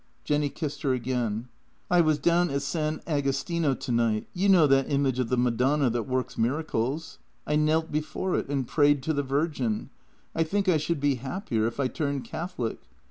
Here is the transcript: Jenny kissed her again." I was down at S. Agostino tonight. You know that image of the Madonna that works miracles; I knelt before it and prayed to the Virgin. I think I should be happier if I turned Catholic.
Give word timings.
Jenny 0.23 0.49
kissed 0.49 0.81
her 0.81 0.93
again." 0.95 1.47
I 1.97 2.01
was 2.01 2.17
down 2.17 2.49
at 2.49 2.55
S. 2.55 2.75
Agostino 3.05 3.75
tonight. 3.75 4.27
You 4.33 4.49
know 4.49 4.65
that 4.65 4.89
image 4.91 5.19
of 5.19 5.29
the 5.29 5.37
Madonna 5.37 5.91
that 5.91 6.07
works 6.07 6.39
miracles; 6.39 7.19
I 7.45 7.55
knelt 7.55 7.91
before 7.91 8.33
it 8.35 8.49
and 8.49 8.65
prayed 8.67 9.03
to 9.03 9.13
the 9.13 9.21
Virgin. 9.21 9.91
I 10.33 10.41
think 10.41 10.67
I 10.67 10.77
should 10.77 10.99
be 11.01 11.17
happier 11.21 11.67
if 11.67 11.79
I 11.79 11.87
turned 11.87 12.23
Catholic. 12.23 12.79